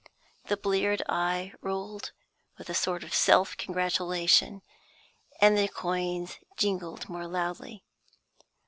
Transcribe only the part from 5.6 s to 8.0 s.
coins jingled more loudly.